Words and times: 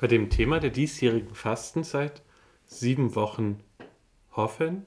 Bei 0.00 0.06
dem 0.06 0.30
Thema 0.30 0.60
der 0.60 0.70
diesjährigen 0.70 1.34
Fastenzeit, 1.34 2.22
sieben 2.64 3.14
Wochen 3.16 3.60
hoffen, 4.32 4.86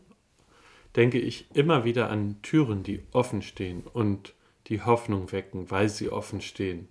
denke 0.95 1.19
ich 1.19 1.55
immer 1.55 1.85
wieder 1.85 2.09
an 2.09 2.41
Türen, 2.41 2.81
die 2.81 3.03
offen 3.11 3.43
stehen 3.43 3.83
und 3.83 4.33
die 4.69 4.81
Hoffnung 4.81 5.31
wecken, 5.31 5.69
weil 5.69 5.87
sie 5.87 6.09
offen 6.09 6.41
stehen. 6.41 6.87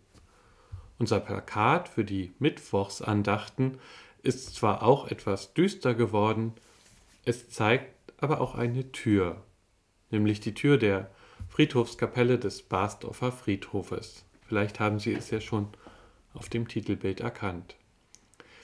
Unser 1.00 1.18
Plakat 1.18 1.88
für 1.88 2.04
die 2.04 2.32
Mittwochsandachten 2.38 3.78
ist 4.22 4.54
zwar 4.54 4.84
auch 4.84 5.08
etwas 5.08 5.52
düster 5.52 5.96
geworden, 5.96 6.52
es 7.24 7.50
zeigt 7.50 8.12
aber 8.22 8.40
auch 8.40 8.54
eine 8.54 8.92
Tür, 8.92 9.42
nämlich 10.12 10.38
die 10.38 10.54
Tür 10.54 10.78
der 10.78 11.10
Friedhofskapelle 11.48 12.38
des 12.38 12.62
Basdorfer 12.62 13.32
Friedhofes. 13.32 14.24
Vielleicht 14.46 14.78
haben 14.78 15.00
Sie 15.00 15.12
es 15.12 15.32
ja 15.32 15.40
schon 15.40 15.66
auf 16.34 16.48
dem 16.48 16.68
Titelbild 16.68 17.18
erkannt. 17.18 17.74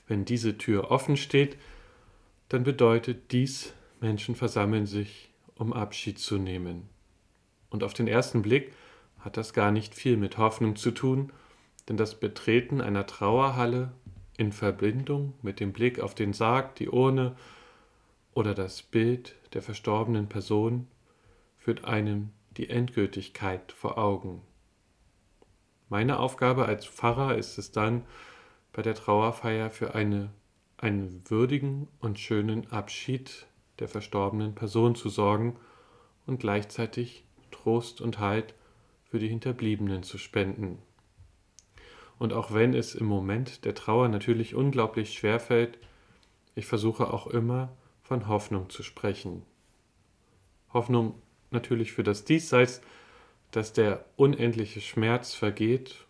Wenn 0.08 0.24
diese 0.24 0.58
Tür 0.58 0.90
offen 0.90 1.16
steht, 1.16 1.56
dann 2.48 2.64
bedeutet 2.64 3.30
dies, 3.30 3.74
Menschen 4.00 4.34
versammeln 4.34 4.86
sich, 4.86 5.30
um 5.54 5.72
Abschied 5.72 6.18
zu 6.18 6.38
nehmen. 6.38 6.88
Und 7.70 7.84
auf 7.84 7.92
den 7.92 8.08
ersten 8.08 8.42
Blick 8.42 8.72
hat 9.18 9.36
das 9.36 9.52
gar 9.52 9.70
nicht 9.70 9.94
viel 9.94 10.16
mit 10.16 10.38
Hoffnung 10.38 10.76
zu 10.76 10.90
tun, 10.90 11.32
denn 11.88 11.96
das 11.96 12.18
Betreten 12.18 12.80
einer 12.80 13.06
Trauerhalle 13.06 13.92
in 14.38 14.52
Verbindung 14.52 15.34
mit 15.42 15.60
dem 15.60 15.72
Blick 15.72 16.00
auf 16.00 16.14
den 16.14 16.32
Sarg, 16.32 16.76
die 16.76 16.88
Urne 16.88 17.36
oder 18.32 18.54
das 18.54 18.82
Bild 18.82 19.34
der 19.52 19.62
verstorbenen 19.62 20.28
Person 20.28 20.86
führt 21.58 21.84
einem 21.84 22.30
die 22.56 22.70
Endgültigkeit 22.70 23.72
vor 23.72 23.98
Augen. 23.98 24.42
Meine 25.88 26.18
Aufgabe 26.18 26.66
als 26.66 26.86
Pfarrer 26.86 27.36
ist 27.36 27.58
es 27.58 27.72
dann, 27.72 28.04
bei 28.78 28.82
der 28.82 28.94
Trauerfeier 28.94 29.70
für 29.70 29.96
eine, 29.96 30.30
einen 30.76 31.28
würdigen 31.28 31.88
und 31.98 32.20
schönen 32.20 32.70
Abschied 32.70 33.48
der 33.80 33.88
verstorbenen 33.88 34.54
Person 34.54 34.94
zu 34.94 35.08
sorgen 35.08 35.56
und 36.26 36.38
gleichzeitig 36.38 37.24
Trost 37.50 38.00
und 38.00 38.20
Halt 38.20 38.54
für 39.10 39.18
die 39.18 39.26
Hinterbliebenen 39.26 40.04
zu 40.04 40.16
spenden. 40.16 40.78
Und 42.20 42.32
auch 42.32 42.54
wenn 42.54 42.72
es 42.72 42.94
im 42.94 43.06
Moment 43.06 43.64
der 43.64 43.74
Trauer 43.74 44.06
natürlich 44.06 44.54
unglaublich 44.54 45.12
schwer 45.12 45.40
fällt, 45.40 45.76
ich 46.54 46.66
versuche 46.66 47.12
auch 47.12 47.26
immer 47.26 47.76
von 48.04 48.28
Hoffnung 48.28 48.70
zu 48.70 48.84
sprechen. 48.84 49.42
Hoffnung 50.72 51.20
natürlich 51.50 51.90
für 51.90 52.04
das 52.04 52.24
Diesseits, 52.24 52.80
dass 53.50 53.72
der 53.72 54.04
unendliche 54.14 54.80
Schmerz 54.80 55.34
vergeht 55.34 56.06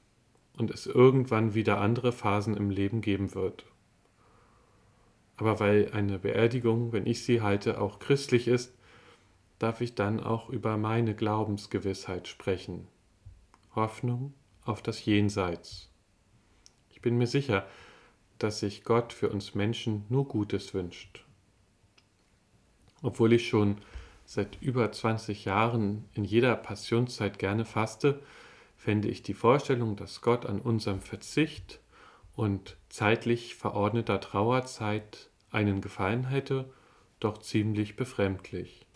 und 0.59 0.70
es 0.70 0.87
irgendwann 0.87 1.55
wieder 1.55 1.81
andere 1.81 2.12
Phasen 2.12 2.56
im 2.56 2.70
Leben 2.70 3.01
geben 3.01 3.34
wird. 3.34 3.64
Aber 5.37 5.61
weil 5.61 5.92
eine 5.92 6.19
Beerdigung, 6.19 6.92
wenn 6.92 7.06
ich 7.06 7.25
sie 7.25 7.41
halte, 7.41 7.81
auch 7.81 8.00
christlich 8.00 8.48
ist, 8.48 8.75
darf 9.61 9.81
ich 9.81 9.95
dann 9.95 10.20
auch 10.20 10.50
über 10.50 10.77
meine 10.77 11.15
Glaubensgewissheit 11.15 12.27
sprechen. 12.27 12.89
Hoffnung 13.75 14.34
auf 14.65 14.83
das 14.83 15.05
Jenseits. 15.05 15.91
Ich 16.91 17.00
bin 17.00 17.17
mir 17.17 17.28
sicher, 17.28 17.67
dass 18.39 18.61
sich 18.61 18.83
Gott 18.83 19.12
für 19.12 19.31
uns 19.31 19.55
Menschen 19.55 20.05
nur 20.09 20.27
Gutes 20.27 20.75
wünscht. 20.75 21.25
Obwohl 23.03 23.33
ich 23.33 23.48
schon 23.48 23.77
seit 24.25 24.61
über 24.61 24.91
20 24.91 25.45
Jahren 25.45 26.05
in 26.15 26.25
jeder 26.25 26.56
Passionszeit 26.56 27.39
gerne 27.39 27.65
faste, 27.65 28.20
fände 28.79 29.09
ich 29.09 29.23
die 29.23 29.34
Vorstellung, 29.34 29.97
dass 29.97 30.23
Gott 30.23 30.47
an 30.47 30.61
unserem 30.61 31.03
Verzicht 31.03 31.81
und 32.34 32.79
zeitlich 32.89 33.57
verordneter 33.57 34.21
Trauerzeit 34.21 35.29
einen 35.51 35.83
Gefallen 35.83 36.29
hätte, 36.29 36.73
doch 37.21 37.39
ziemlich 37.39 37.97
befremdlich. 37.97 38.87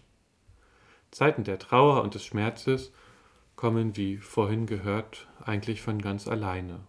Zeiten 1.10 1.44
der 1.44 1.58
Trauer 1.58 2.03
und 2.03 2.14
des 2.14 2.25
Schmerzes 2.25 2.93
kommen, 3.56 3.97
wie 3.97 4.16
vorhin 4.16 4.66
gehört, 4.66 5.28
eigentlich 5.44 5.82
von 5.82 6.00
ganz 6.00 6.26
alleine. 6.28 6.81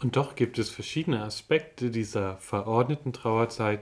Und 0.00 0.16
doch 0.16 0.34
gibt 0.34 0.58
es 0.58 0.70
verschiedene 0.70 1.22
Aspekte 1.22 1.90
dieser 1.90 2.36
verordneten 2.38 3.12
Trauerzeit, 3.12 3.80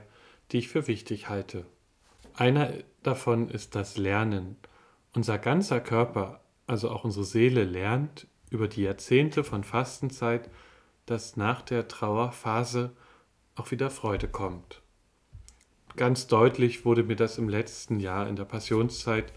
die 0.51 0.59
ich 0.59 0.69
für 0.69 0.87
wichtig 0.87 1.29
halte. 1.29 1.67
Einer 2.35 2.73
davon 3.03 3.49
ist 3.51 3.75
das 3.75 3.97
Lernen. 3.97 4.57
Unser 5.15 5.39
ganzer 5.39 5.81
Körper, 5.81 6.41
also 6.67 6.91
auch 6.91 7.05
unsere 7.05 7.25
Seele, 7.25 7.65
lernt 7.65 8.27
über 8.51 8.69
die 8.69 8.83
Jahrzehnte 8.83 9.45
von 9.45 9.65
Fastenzeit, 9.65 10.51
dass 11.07 11.37
nach 11.37 11.63
der 11.63 11.89
Trauerphase 11.89 12.95
auch 13.55 13.71
wieder 13.71 13.91
Freude 13.91 14.29
kommt. 14.29 14.83
Ganz 15.97 16.27
deutlich 16.27 16.85
wurde 16.85 17.03
mir 17.03 17.17
das 17.17 17.39
im 17.39 17.49
letzten 17.49 17.99
Jahr 17.99 18.29
in 18.29 18.37
der 18.37 18.45
Passionszeit, 18.45 19.33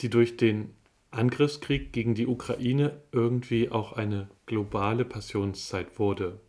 die 0.00 0.10
durch 0.10 0.36
den 0.36 0.74
Angriffskrieg 1.10 1.92
gegen 1.92 2.14
die 2.14 2.26
Ukraine 2.26 3.00
irgendwie 3.12 3.70
auch 3.70 3.94
eine 3.94 4.28
globale 4.46 5.04
Passionszeit 5.04 5.98
wurde. 5.98 6.40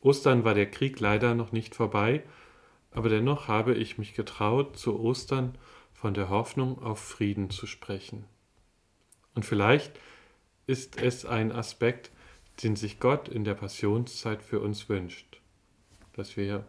Ostern 0.00 0.44
war 0.44 0.54
der 0.54 0.70
Krieg 0.70 0.98
leider 1.00 1.34
noch 1.34 1.52
nicht 1.52 1.74
vorbei, 1.74 2.22
aber 2.92 3.08
dennoch 3.08 3.48
habe 3.48 3.74
ich 3.74 3.98
mich 3.98 4.14
getraut, 4.14 4.78
zu 4.78 4.98
Ostern 4.98 5.58
von 6.00 6.14
der 6.14 6.30
Hoffnung 6.30 6.82
auf 6.82 6.98
Frieden 6.98 7.50
zu 7.50 7.66
sprechen. 7.66 8.24
Und 9.34 9.44
vielleicht 9.44 9.92
ist 10.66 10.98
es 10.98 11.26
ein 11.26 11.52
Aspekt, 11.52 12.10
den 12.62 12.74
sich 12.74 13.00
Gott 13.00 13.28
in 13.28 13.44
der 13.44 13.52
Passionszeit 13.52 14.42
für 14.42 14.60
uns 14.60 14.88
wünscht, 14.88 15.42
dass 16.14 16.38
wir 16.38 16.64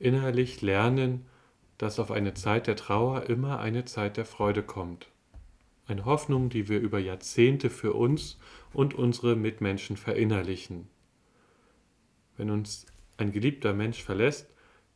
innerlich 0.00 0.60
lernen, 0.60 1.24
dass 1.78 2.00
auf 2.00 2.10
eine 2.10 2.34
Zeit 2.34 2.66
der 2.66 2.74
Trauer 2.74 3.26
immer 3.28 3.60
eine 3.60 3.84
Zeit 3.84 4.16
der 4.16 4.24
Freude 4.24 4.64
kommt. 4.64 5.06
Eine 5.86 6.04
Hoffnung, 6.04 6.48
die 6.48 6.68
wir 6.68 6.80
über 6.80 6.98
Jahrzehnte 6.98 7.70
für 7.70 7.92
uns 7.92 8.40
und 8.72 8.92
unsere 8.92 9.36
Mitmenschen 9.36 9.96
verinnerlichen. 9.96 10.88
Wenn 12.36 12.50
uns 12.50 12.86
ein 13.18 13.30
geliebter 13.30 13.72
Mensch 13.72 14.02
verlässt, 14.02 14.48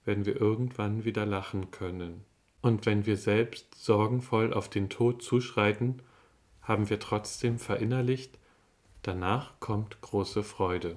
werden 0.04 0.26
wir 0.26 0.40
irgendwann 0.40 1.04
wieder 1.04 1.26
lachen 1.26 1.70
können. 1.70 2.24
Und 2.60 2.86
wenn 2.86 3.06
wir 3.06 3.16
selbst 3.16 3.74
sorgenvoll 3.76 4.52
auf 4.52 4.68
den 4.68 4.88
Tod 4.88 5.22
zuschreiten, 5.22 6.02
haben 6.60 6.90
wir 6.90 7.00
trotzdem 7.00 7.58
verinnerlicht, 7.58 8.38
danach 9.02 9.58
kommt 9.60 10.00
große 10.00 10.42
Freude. 10.42 10.96